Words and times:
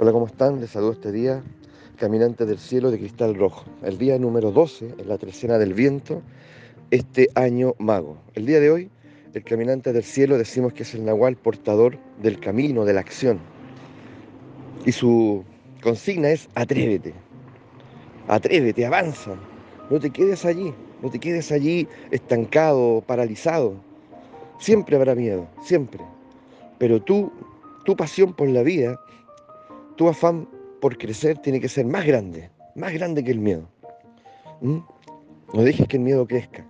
Hola, 0.00 0.12
¿cómo 0.12 0.26
están? 0.26 0.60
Les 0.60 0.70
saludo 0.70 0.92
este 0.92 1.10
día, 1.10 1.42
caminantes 1.96 2.46
del 2.46 2.60
cielo 2.60 2.92
de 2.92 3.00
cristal 3.00 3.34
rojo. 3.34 3.64
El 3.82 3.98
día 3.98 4.16
número 4.16 4.52
12, 4.52 4.94
en 4.96 5.08
la 5.08 5.18
tercera 5.18 5.58
del 5.58 5.74
viento, 5.74 6.22
este 6.92 7.28
año 7.34 7.74
mago. 7.80 8.16
El 8.36 8.46
día 8.46 8.60
de 8.60 8.70
hoy, 8.70 8.90
el 9.34 9.42
caminante 9.42 9.92
del 9.92 10.04
cielo 10.04 10.38
decimos 10.38 10.72
que 10.72 10.84
es 10.84 10.94
el 10.94 11.04
nahual 11.04 11.34
portador 11.34 11.98
del 12.22 12.38
camino, 12.38 12.84
de 12.84 12.92
la 12.92 13.00
acción. 13.00 13.40
Y 14.86 14.92
su 14.92 15.42
consigna 15.82 16.30
es 16.30 16.48
atrévete, 16.54 17.12
atrévete, 18.28 18.86
avanza. 18.86 19.34
No 19.90 19.98
te 19.98 20.10
quedes 20.10 20.44
allí, 20.44 20.72
no 21.02 21.10
te 21.10 21.18
quedes 21.18 21.50
allí 21.50 21.88
estancado, 22.12 23.02
paralizado. 23.04 23.74
Siempre 24.60 24.94
habrá 24.94 25.16
miedo, 25.16 25.48
siempre. 25.60 26.04
Pero 26.78 27.02
tú, 27.02 27.32
tu 27.84 27.96
pasión 27.96 28.32
por 28.32 28.48
la 28.48 28.62
vida, 28.62 28.96
tu 29.98 30.08
afán 30.08 30.48
por 30.80 30.96
crecer 30.96 31.38
tiene 31.38 31.60
que 31.60 31.68
ser 31.68 31.84
más 31.84 32.06
grande, 32.06 32.50
más 32.76 32.92
grande 32.92 33.24
que 33.24 33.32
el 33.32 33.40
miedo. 33.40 33.68
¿Mm? 34.60 34.78
No 35.52 35.62
dejes 35.62 35.88
que 35.88 35.96
el 35.96 36.04
miedo 36.04 36.24
crezca. 36.24 36.64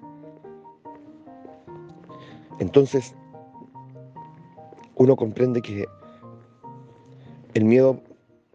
Entonces, 2.59 3.14
uno 4.96 5.14
comprende 5.14 5.60
que 5.60 5.84
el 7.52 7.64
miedo, 7.66 8.01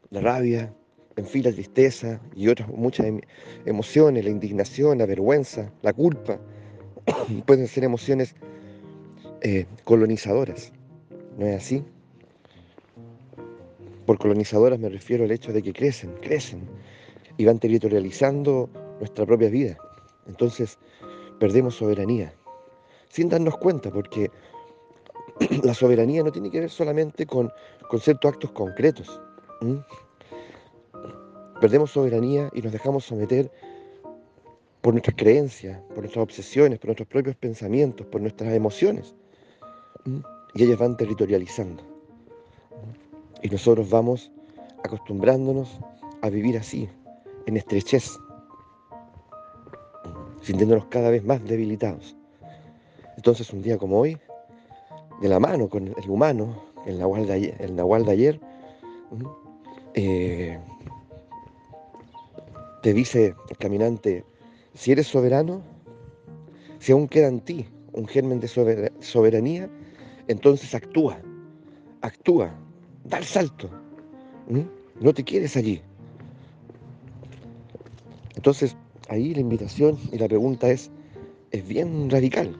la 0.09 0.21
rabia, 0.21 0.73
en 1.17 1.25
fin, 1.27 1.43
la 1.43 1.51
tristeza 1.51 2.19
y 2.35 2.47
otras 2.47 2.67
muchas 2.69 3.05
em, 3.05 3.21
emociones, 3.65 4.23
la 4.23 4.31
indignación, 4.31 4.97
la 4.97 5.05
vergüenza, 5.05 5.71
la 5.83 5.93
culpa, 5.93 6.39
pueden 7.45 7.67
ser 7.67 7.83
emociones 7.83 8.35
eh, 9.41 9.67
colonizadoras. 9.83 10.73
¿No 11.37 11.45
es 11.45 11.57
así? 11.57 11.85
Por 14.05 14.17
colonizadoras 14.17 14.79
me 14.79 14.89
refiero 14.89 15.23
al 15.23 15.31
hecho 15.31 15.53
de 15.53 15.63
que 15.63 15.71
crecen, 15.71 16.13
crecen 16.21 16.67
y 17.37 17.45
van 17.45 17.59
territorializando 17.59 18.69
nuestra 18.99 19.25
propia 19.25 19.49
vida. 19.49 19.77
Entonces 20.27 20.77
perdemos 21.39 21.75
soberanía, 21.75 22.33
sin 23.09 23.29
darnos 23.29 23.57
cuenta, 23.57 23.91
porque 23.91 24.29
la 25.63 25.73
soberanía 25.73 26.23
no 26.23 26.31
tiene 26.31 26.51
que 26.51 26.61
ver 26.61 26.69
solamente 26.69 27.25
con, 27.25 27.51
con 27.89 27.99
ciertos 27.99 28.33
actos 28.33 28.51
concretos. 28.51 29.21
Perdemos 31.61 31.91
soberanía 31.91 32.49
y 32.53 32.61
nos 32.61 32.73
dejamos 32.73 33.05
someter 33.05 33.49
por 34.81 34.93
nuestras 34.93 35.15
creencias, 35.15 35.79
por 35.89 35.99
nuestras 35.99 36.23
obsesiones, 36.23 36.77
por 36.77 36.87
nuestros 36.87 37.07
propios 37.07 37.37
pensamientos, 37.37 38.05
por 38.07 38.19
nuestras 38.19 38.53
emociones. 38.53 39.15
Y 40.53 40.63
ellas 40.63 40.77
van 40.77 40.97
territorializando. 40.97 41.92
Y 43.41 43.49
nosotros 43.49 43.89
vamos 43.89 44.31
acostumbrándonos 44.83 45.79
a 46.21 46.29
vivir 46.29 46.57
así, 46.57 46.89
en 47.45 47.57
estrechez, 47.57 48.17
sintiéndonos 50.41 50.85
cada 50.85 51.09
vez 51.09 51.23
más 51.23 51.43
debilitados. 51.43 52.15
Entonces 53.17 53.51
un 53.51 53.61
día 53.61 53.77
como 53.77 53.99
hoy, 53.99 54.17
de 55.21 55.29
la 55.29 55.39
mano 55.39 55.69
con 55.69 55.87
el 55.87 56.09
humano, 56.09 56.63
el 56.85 56.99
nahual 56.99 57.27
de 57.27 57.33
ayer, 57.33 57.57
de 57.57 58.11
ayer 58.11 58.39
eh, 59.93 60.59
te 62.81 62.93
dice 62.93 63.35
el 63.49 63.57
caminante, 63.57 64.25
si 64.73 64.91
eres 64.91 65.07
soberano, 65.07 65.61
si 66.79 66.91
aún 66.91 67.07
queda 67.07 67.27
en 67.27 67.39
ti 67.39 67.67
un 67.93 68.07
germen 68.07 68.39
de 68.39 68.47
soberanía, 68.47 69.69
entonces 70.27 70.73
actúa, 70.73 71.17
actúa, 72.01 72.53
da 73.05 73.17
el 73.17 73.25
salto. 73.25 73.69
No 74.99 75.13
te 75.13 75.23
quieres 75.23 75.55
allí. 75.57 75.81
Entonces, 78.35 78.75
ahí 79.09 79.33
la 79.33 79.41
invitación 79.41 79.97
y 80.11 80.17
la 80.17 80.27
pregunta 80.27 80.69
es, 80.69 80.91
es 81.51 81.67
bien 81.67 82.09
radical. 82.09 82.55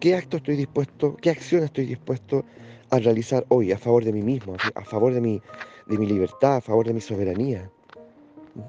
¿Qué 0.00 0.14
acto 0.14 0.36
estoy 0.36 0.56
dispuesto, 0.56 1.16
qué 1.16 1.30
acción 1.30 1.64
estoy 1.64 1.86
dispuesto 1.86 2.44
a 2.90 2.98
realizar 2.98 3.44
hoy 3.48 3.72
a 3.72 3.78
favor 3.78 4.04
de 4.04 4.12
mí 4.12 4.22
mismo, 4.22 4.56
a 4.74 4.84
favor 4.84 5.12
de 5.12 5.20
mi, 5.20 5.42
de 5.86 5.98
mi 5.98 6.06
libertad, 6.06 6.56
a 6.56 6.60
favor 6.60 6.86
de 6.86 6.94
mi 6.94 7.00
soberanía, 7.00 7.70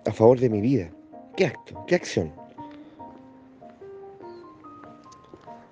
a 0.06 0.12
favor 0.12 0.40
de 0.40 0.50
mi 0.50 0.60
vida? 0.60 0.90
¿Qué 1.38 1.46
acto? 1.46 1.86
¿Qué 1.88 1.96
acción? 1.96 2.34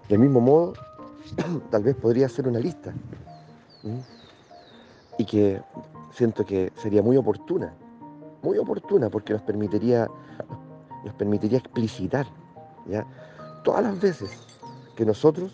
Del 0.07 0.19
mismo 0.19 0.40
modo, 0.40 0.73
tal 1.72 1.84
vez 1.84 1.96
podría 1.96 2.29
ser 2.29 2.47
una 2.47 2.59
lista 2.59 2.94
que 5.28 5.62
siento 6.12 6.46
que 6.46 6.72
sería 6.76 7.04
muy 7.04 7.18
oportuna, 7.18 7.74
muy 8.42 8.58
oportuna 8.58 9.10
porque 9.10 9.34
nos 9.34 9.42
permitiría, 9.44 10.08
nos 11.06 11.14
permitiría 11.14 11.60
explicitar 11.60 12.26
¿ya? 12.88 13.06
todas 13.64 13.84
las 13.84 14.00
veces 14.02 14.32
que 14.96 15.06
nosotros 15.06 15.54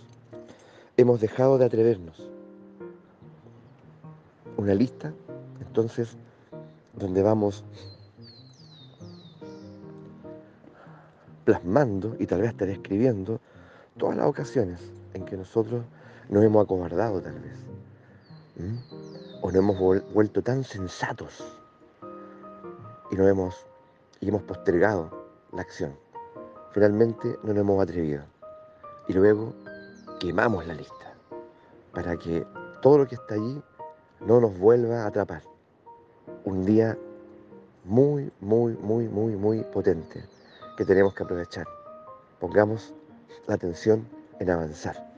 hemos 0.95 1.19
dejado 1.19 1.57
de 1.57 1.65
atrevernos. 1.65 2.29
Una 4.55 4.73
lista, 4.75 5.11
entonces, 5.59 6.15
donde 6.93 7.23
vamos 7.23 7.65
plasmando 11.43 12.15
y 12.19 12.27
tal 12.27 12.41
vez 12.41 12.51
hasta 12.51 12.65
describiendo 12.65 13.41
todas 13.97 14.15
las 14.15 14.27
ocasiones 14.27 14.79
en 15.13 15.25
que 15.25 15.35
nosotros 15.35 15.83
nos 16.29 16.43
hemos 16.43 16.63
acobardado 16.63 17.19
tal 17.19 17.39
vez 17.39 19.02
o 19.43 19.51
nos 19.51 19.55
hemos 19.55 19.77
vuelto 20.13 20.41
tan 20.41 20.63
sensatos 20.63 21.43
y, 23.11 23.15
no 23.15 23.27
hemos, 23.27 23.67
hemos 24.21 24.41
postergado 24.43 25.27
la 25.51 25.61
acción. 25.61 25.97
Finalmente 26.71 27.37
no 27.43 27.49
nos 27.49 27.57
hemos 27.57 27.83
atrevido 27.83 28.23
y 29.09 29.13
luego 29.13 29.53
quemamos 30.21 30.65
la 30.65 30.73
lista 30.73 31.13
para 31.91 32.15
que 32.15 32.47
todo 32.81 32.99
lo 32.99 33.05
que 33.07 33.15
está 33.15 33.35
allí 33.35 33.61
no 34.21 34.39
nos 34.39 34.57
vuelva 34.57 35.03
a 35.03 35.07
atrapar. 35.07 35.43
Un 36.45 36.65
día 36.65 36.97
muy, 37.83 38.31
muy, 38.39 38.77
muy, 38.77 39.09
muy, 39.09 39.35
muy 39.35 39.63
potente 39.65 40.23
que 40.77 40.85
tenemos 40.85 41.13
que 41.13 41.23
aprovechar. 41.23 41.67
Pongamos 42.39 42.93
la 43.47 43.55
atención 43.55 44.07
en 44.39 44.49
avanzar. 44.49 45.12